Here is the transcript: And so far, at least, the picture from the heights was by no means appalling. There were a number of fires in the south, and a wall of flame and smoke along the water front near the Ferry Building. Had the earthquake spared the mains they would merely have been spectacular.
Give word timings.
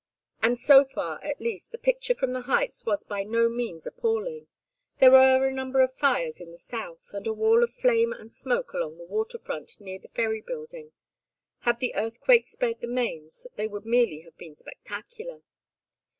And 0.41 0.57
so 0.59 0.83
far, 0.83 1.23
at 1.23 1.39
least, 1.39 1.71
the 1.71 1.77
picture 1.77 2.15
from 2.15 2.33
the 2.33 2.41
heights 2.41 2.87
was 2.87 3.03
by 3.03 3.23
no 3.23 3.47
means 3.49 3.85
appalling. 3.85 4.47
There 4.97 5.11
were 5.11 5.45
a 5.47 5.53
number 5.53 5.79
of 5.81 5.93
fires 5.93 6.41
in 6.41 6.49
the 6.49 6.57
south, 6.57 7.13
and 7.13 7.27
a 7.27 7.33
wall 7.33 7.63
of 7.63 7.71
flame 7.71 8.11
and 8.11 8.31
smoke 8.33 8.73
along 8.73 8.97
the 8.97 9.05
water 9.05 9.37
front 9.37 9.79
near 9.79 9.99
the 9.99 10.07
Ferry 10.07 10.41
Building. 10.41 10.91
Had 11.59 11.77
the 11.77 11.93
earthquake 11.93 12.47
spared 12.47 12.81
the 12.81 12.87
mains 12.87 13.45
they 13.57 13.67
would 13.67 13.85
merely 13.85 14.21
have 14.21 14.35
been 14.39 14.55
spectacular. 14.55 15.43